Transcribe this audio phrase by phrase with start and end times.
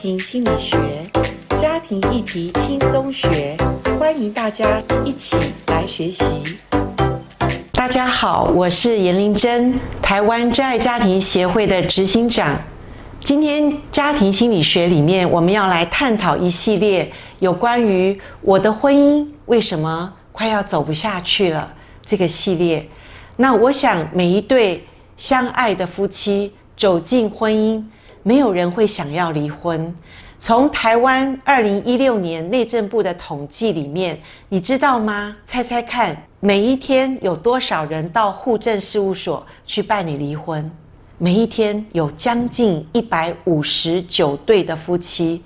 [0.00, 0.78] 庭心理学，
[1.60, 3.56] 家庭议题轻松学，
[3.98, 5.34] 欢迎大家一起
[5.66, 6.22] 来学习。
[7.72, 12.56] 大家好，我是严玲珍，台湾真爱家庭协会的执行长。
[13.24, 17.10] 今天家庭心理学里面，我们要来探讨一系列
[17.40, 21.74] 有关于我的婚姻为什么快要走不下去了
[22.06, 22.88] 这个系列。
[23.34, 24.86] 那我想每一对
[25.16, 27.82] 相爱的夫妻走进婚姻，
[28.28, 29.94] 没有人会想要离婚。
[30.38, 35.34] 从台湾二零一六年内政部的统计里面，你知道吗？
[35.46, 40.70] 猜猜看，每一天有多少人到户政事务所去办理离婚？
[41.16, 45.42] 每一天有将近一百五十九对的夫妻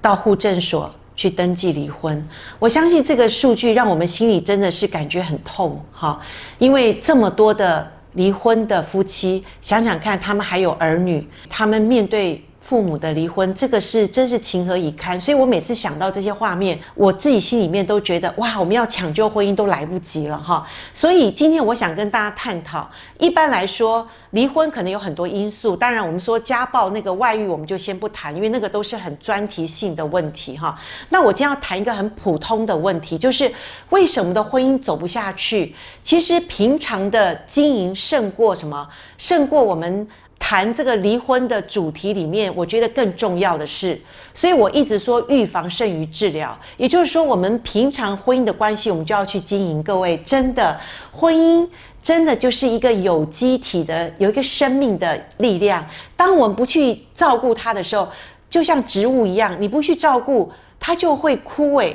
[0.00, 2.26] 到户政所去登记离婚。
[2.58, 6.18] 我相信这个数据让我们心里真的是感觉很痛，哈，
[6.56, 12.42] 因为这么多的离婚的夫妻，想想看，他们还有儿女，他们面对。
[12.66, 15.20] 父母的离婚，这个是真是情何以堪。
[15.20, 20.66] 所以我每次想到这些画面，我自己心里面都觉得哇，我们要抢救婚姻都来不及了哈。
[20.92, 25.76] 所以今天我想跟大家探讨，一般来说，离婚可能有很多因素。
[25.76, 30.76] 当然，我们说家暴那个外遇，我们就先不谈，因为那个都是很专题性的问题哈。
[31.08, 33.48] 那我今天要谈一个很普通的问题，就是
[33.90, 35.72] 为什么的婚姻走不下去？
[36.02, 38.88] 其实平常的经营胜过什么？
[39.16, 40.08] 胜过我们。
[40.38, 44.00] 谈这个离婚的主题里面，我觉得更重要的是，
[44.32, 46.56] 所以我一直说预防胜于治疗。
[46.76, 49.82] 也就是说，我们平常婚姻的关系，我们就要去经营。
[49.82, 50.78] 各位，真的，
[51.10, 51.68] 婚姻
[52.00, 55.84] 真的就是一个有机体的，有一个生命的力量。
[56.16, 58.08] 当我们不去照顾它的时候，
[58.48, 61.92] 就像植物一样，你不去照顾，它就会枯萎，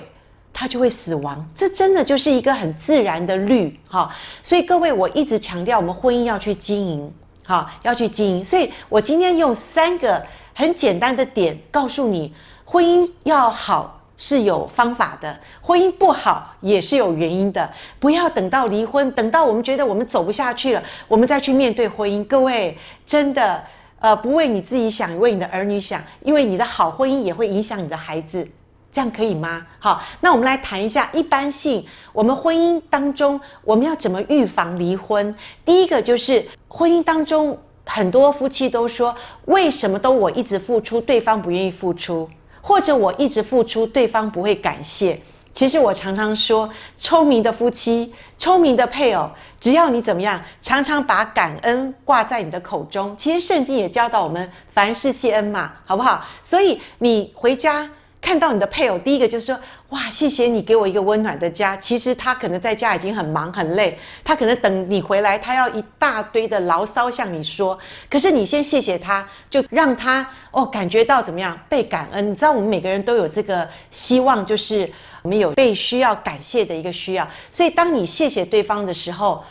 [0.52, 1.48] 它就会死亡。
[1.56, 4.14] 这真的就是一个很自然的律，哈。
[4.44, 7.14] 所以各位，我一直强调，我们婚姻要去经营。
[7.52, 17.70] 好，要去经营，所以我今天用三个很简单的点告诉你，婚姻要好是有方法的，婚姻不好也是有原因的。
[18.00, 22.24] 不要等到离婚，等到我们觉得我们走不下去了，我们再去面对婚姻。
[22.24, 23.62] 各位，真的，
[24.00, 28.48] 呃，不为你自己想，为你的儿女想，因为你的好婚姻也会影响你的孩子。
[28.92, 29.66] 这样可以吗？
[29.80, 35.34] 好，那我们来谈一下一般性，我们婚姻当中我们要怎么预防离婚？
[35.64, 39.16] 第一个就是婚姻当中很多夫妻都说，
[39.46, 42.30] 为什么都我一直付出，对方不愿意付出，
[42.62, 45.22] 或者我一直付出，对方不会感谢。
[45.54, 49.30] 其实我常常说，聪明的夫妻，聪明的配偶，
[49.60, 53.16] 只要你怎么样，常常把感恩挂在你的口中。
[53.18, 56.26] 其实圣经也教导我们凡事谢恩嘛，好不好？
[56.44, 57.90] 所以你回家。
[58.22, 59.60] 看到你的配偶，第一个就是说，
[59.90, 61.76] 哇，谢谢你给我一个温暖的家。
[61.76, 67.78] 其实他可能在家已经很忙很累，他可能等你回来，他要一大堆的牢骚向你说。
[68.08, 72.30] 可是你先谢谢他，就让他哦感觉到怎么样被感恩。
[72.30, 74.90] 你知道我们每个人都有这个希望，就是
[75.24, 77.28] 我们有被需要感谢的一个需要。
[77.52, 79.44] 所以当你谢谢对方的时候，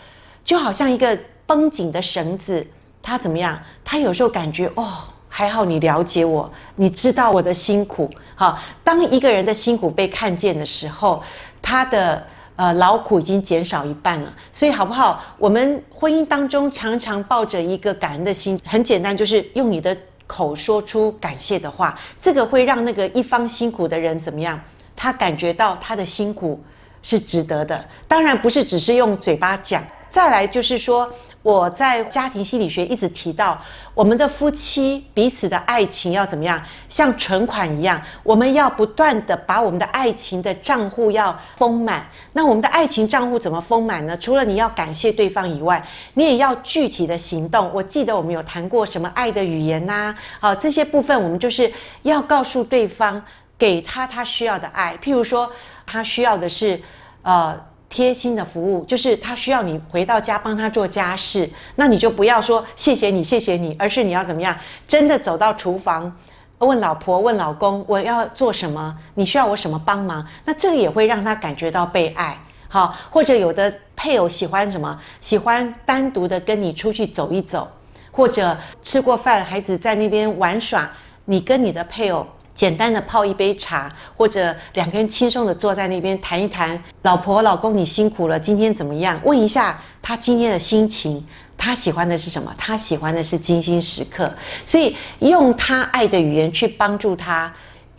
[0.45, 2.65] 就好像一个绷紧的绳子，
[3.03, 3.61] 他怎么样？
[3.85, 5.09] 他有时候感觉哦。
[5.33, 8.11] 还好你了解我，你知道我的辛苦。
[8.35, 11.23] 好，当一个人的辛苦被看见的时候，
[11.63, 12.23] 他的
[12.57, 14.35] 呃劳苦已经减少一半了。
[14.53, 15.23] 所以好不好？
[15.39, 19.97] 我们婚姻当中常常抱着一个感恩的心，很简单，就是用你的
[20.27, 24.61] 口说出感谢的话，这个会让那个一方辛苦的人怎么样？
[24.97, 26.61] 他感觉到他的辛苦
[27.03, 27.83] 是值得的。
[28.09, 29.83] 当然不是只是用嘴巴讲。
[30.09, 31.09] 再来就是说。
[31.43, 33.59] 我在家庭心理学一直提到，
[33.95, 36.62] 我们的夫妻彼此的爱情要怎么样？
[36.89, 42.06] 像存款一样，我们要不断的把我们的爱情的账户要丰满。
[42.34, 44.15] 那我们的爱情账户怎么丰满呢？
[44.19, 47.71] 除了你要感谢对方以外，你也要具体的行动。
[47.72, 51.72] 我记得我们有谈过什么爱的语言呐，好，这些部分我们就是
[52.03, 53.22] 要告诉对方，
[53.57, 54.95] 给他他需要的爱。
[55.03, 55.51] 譬如说，
[55.87, 56.78] 他需要的是，
[57.22, 57.70] 呃。
[57.91, 64.56] 贴心的服务，就是他需要你回到家帮他做家事，那你就不要说谢谢你，谢谢你，而是你要怎么样？
[64.87, 66.11] 真的走到厨房，
[66.59, 68.97] 问老婆，问老公，我要做什么？
[69.15, 70.25] 你需要我什么帮忙？
[70.45, 72.39] 那这也会让他感觉到被爱。
[72.69, 74.97] 好，或者有的配偶喜欢什么？
[75.21, 77.69] 喜欢单独的跟你出去走一走，
[78.13, 80.89] 或者吃过饭，孩子在那边玩耍，
[81.25, 82.25] 你跟你的配偶。
[82.60, 89.18] 简单的泡一杯茶，或者两个人轻松的坐在那边谈一谈，老婆、老公，你辛苦了，今天怎么样？
[89.24, 91.27] 问一下他今天的心情，
[91.57, 92.54] 他喜欢的是什么？
[92.59, 94.30] 他喜欢的是精心时刻，
[94.66, 97.51] 所以用他爱的语言去帮助他，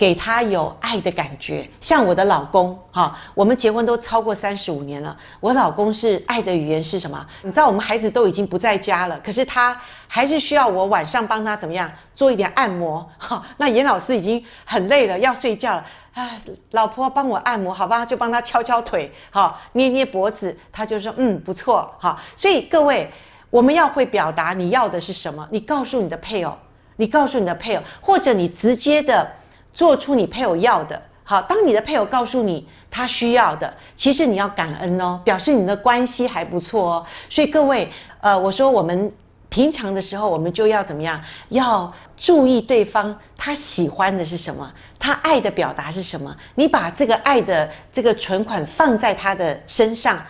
[0.02, 5.16] 给他有爱的感觉，像我的老公哈，我们结婚都超过三十五年了。
[5.40, 7.24] 我老公是爱的语言是什么？
[7.44, 13.46] 你知道我们孩子都已经不在家了，可是他还是需要我晚上帮他怎么样做一点按摩哈。
[13.58, 16.32] 那严老师已经很累了，要睡觉了啊，
[16.72, 22.20] 老婆帮我按摩好吧，就帮他敲敲腿，好捏捏脖子，他就说嗯不错哈。
[22.36, 23.08] 所以各位，
[23.52, 26.58] 我们要会表达你要的是什么，你告诉你的配偶，
[26.96, 29.32] 你告诉你的配偶，或者你直接的。
[29.74, 31.02] 做出你配偶要的。
[31.24, 37.06] 好，当你的配偶告诉你他需要的，其实你要感恩哦，表示你的关系还不错哦。
[37.30, 37.90] 所以各位，
[38.20, 39.10] 呃，我说我们
[39.48, 41.22] 平常的时候，我们就要怎么样？
[41.50, 44.70] 要注意对方他喜欢的是什么，
[45.00, 46.36] 他爱的表达是什么。
[46.56, 50.22] 你把这个爱的这个存款放在他的身上，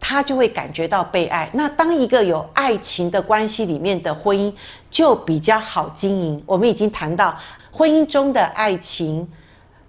[0.00, 1.48] 他就会感觉到被爱。
[1.52, 4.52] 那当一个有爱情的关系里面的婚姻
[4.90, 6.42] 就比较好经营。
[6.46, 7.38] 我们已经谈到。
[7.70, 9.28] 婚姻中的爱情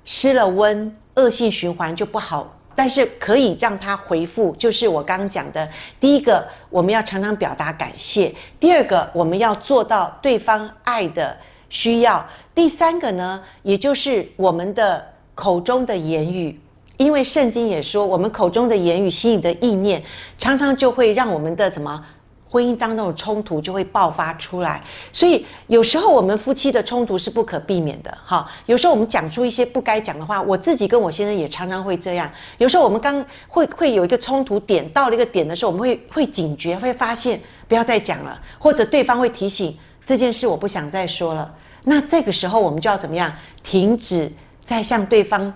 [0.06, 2.56] 失了温，恶性循环就不好。
[2.76, 5.68] 但是可以让他回复，就是我刚刚讲的，
[6.00, 11.36] 第一个，我们要常常表达感谢；第二个，我们要做到对方爱的
[11.68, 15.06] 需要；第三个呢，也就是我们的
[15.36, 16.58] 口中的言语，
[16.96, 20.02] 因为圣经也说，我们口中的言语、心里的意念，
[20.38, 22.02] 常常就会让我们的什么？
[22.50, 28.50] 婚姻当中的冲突就会爆发出来，所以有时候我们夫妻的冲突是不可避免的，哈。
[28.66, 32.28] 有时候我们讲出一些不该讲的话，我自己跟我先生也常常会这样。
[32.58, 41.54] 有时候我们刚会会有一个冲突点，到了一个点的时候，我们会会警觉，会发现不要再讲了，或者对方会提醒这件事，我不想再说了。
[41.84, 43.32] 那这个时候我们就要怎么样？
[43.62, 44.32] 停止
[44.66, 45.54] 再向对方。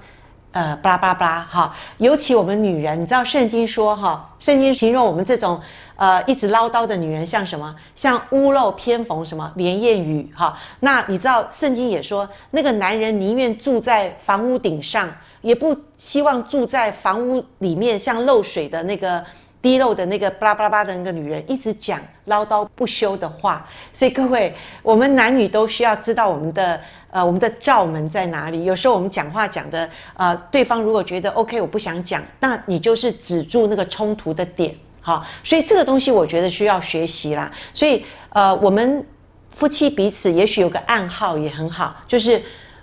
[0.54, 5.60] 呃，巴拉巴拉巴拉，哈，尤其我们女人，你知道圣经说，哈，圣经形容我们这种
[5.96, 7.76] 呃一直唠叨的女人像什么？
[7.96, 10.58] 像屋漏偏逢什么连夜雨，哈。
[10.80, 15.12] 那你知道圣经也说，那个男人宁愿住在房屋顶上，
[15.42, 19.24] 也不希望住在房屋里面，像漏水的那个。
[19.64, 26.80] 低漏的那个巴拉巴拉巴的那个女人一直讲唠叨不休的话，所以各位，我们男女都需要知道我们的
[27.10, 28.66] 呃我们的罩门在哪里。
[28.66, 35.26] 有时候我们讲话讲的呃，对方如果觉得 OK，我不想讲，那你就是止住那个冲突的点，好。
[35.46, 37.50] 所以这个东西我觉得需要学习啦。
[37.74, 39.06] 所以呃，我们
[39.50, 42.42] 夫妻彼此也许有个暗号也很好，就是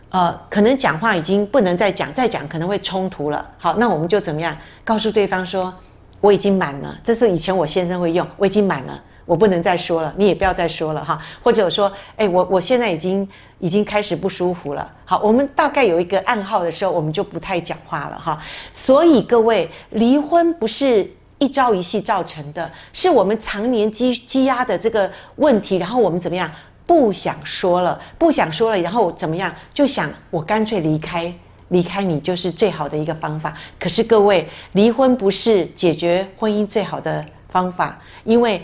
[0.08, 3.46] 呃，可能讲话已经不能再讲，再讲可能会冲突了。
[3.58, 5.74] 好，那我们就怎么样告诉对方说？
[6.20, 8.26] 我已经满了，这是以前我先生会用。
[8.36, 11.18] 我已经满了，我不能再说了，你也不要再说了哈。
[11.42, 13.26] 或者说，哎，我我现在已经
[13.58, 14.90] 已经开始不舒服了。
[15.04, 18.38] 好，我们大概有一个暗号的时候，我们就不太讲话了哈。
[18.74, 26.50] 所以各位，离婚不是一朝一夕造成的，是我们常年积积压的这个问题，然后我们怎么样？
[26.86, 29.54] 不想说了，不想说了，然后怎么样？
[29.72, 31.32] 就想我干脆离开。
[31.70, 33.52] 离开你就是最好的一个方法。
[33.80, 38.62] 可是各位，离婚不是解决婚姻最好的方法，因为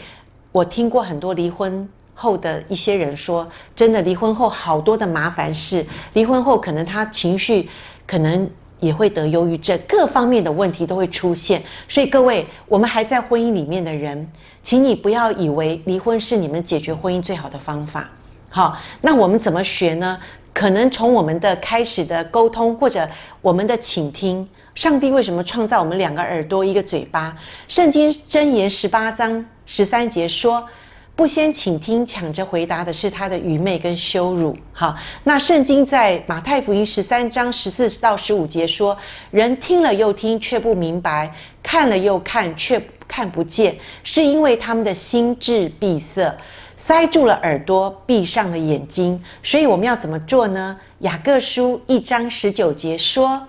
[0.53, 7.69] 我听过很多离婚后的一些人说，真的离婚后好多的麻烦事，离婚后可能他情绪
[8.07, 8.49] 可能
[8.81, 11.63] 也会得忧郁症，各方面的问题都会出现。
[11.89, 14.31] 所以各位，我们还在婚姻里面的人，
[14.63, 18.09] 请你不要以为离婚是你们解决婚姻最好的方法。
[18.49, 20.19] 好，那我们怎么学呢？
[20.57, 23.07] 可能从我们的开始的沟通，或者
[23.43, 27.37] 我们的倾听，上帝为什么创造我们两个耳朵一个嘴巴？
[27.69, 30.67] 圣经箴言十八章十三节说
[31.15, 38.97] ：“不先倾听，抢着回答的是他的愚昧跟羞辱。”好，那圣经在马太福音十三章十四到十五节说
[39.31, 41.31] ：“人听了又听，却不明白；
[41.63, 46.35] 看了又看，却看不见，是因为他们的心智闭塞。”
[46.77, 50.79] 塞住了耳朵，闭上了眼睛，所以我们要怎么做呢？
[51.01, 53.43] 雅各书一章十九节说：“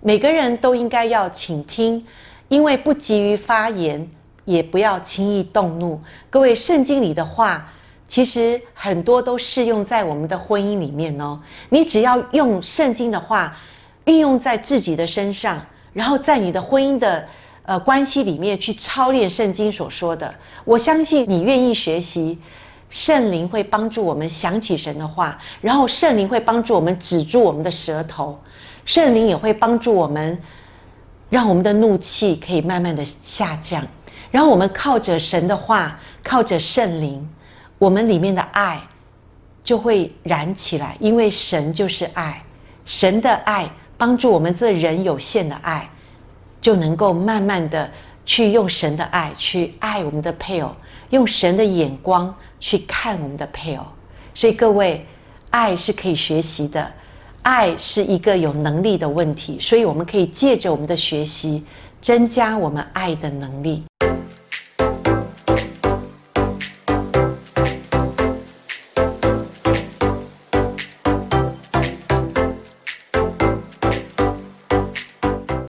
[0.00, 2.04] 每个人都应该要倾听，
[2.48, 4.08] 因为不急于发言，
[4.46, 6.00] 也不要轻易动怒。”
[6.30, 7.70] 各位，圣经里的话，
[8.08, 11.38] 其实很多都适用在我们的婚姻里面哦。
[11.68, 13.56] 你只要用圣经的话
[14.06, 17.26] 运用在自己的身上，然后在你的婚姻的
[17.64, 22.38] 呃关系里面去操练圣经所说的，我相信你愿意学习。
[22.90, 28.38] 圣灵会帮助我们想起神的话，然后圣灵会帮助我们止住我们的舌头，
[28.84, 30.38] 圣灵也会帮助我们，
[31.30, 33.82] 让我们的怒气可以慢慢的下降，
[34.30, 37.26] 然后我们靠着神的话，靠着圣灵，
[37.78, 38.78] 我们里面的爱
[39.64, 42.44] 就会燃起来，因为神就是爱，
[42.84, 43.66] 神的爱
[43.96, 45.88] 帮助我们这人有限的爱，
[46.62, 47.90] 就能够慢慢的
[48.24, 50.74] 去用神的爱去爱我们的配偶。
[51.10, 53.84] 用神的眼光去看我们的配偶，
[54.32, 55.06] 所以各位，
[55.50, 56.90] 爱是可以学习的，
[57.42, 61.62] 爱是一个有能力的问题，所以我们可以借着我们的学习，
[62.00, 63.84] 增加我们爱的能力。